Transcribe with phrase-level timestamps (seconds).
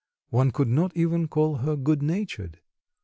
[0.31, 2.59] One could not even call her good natured.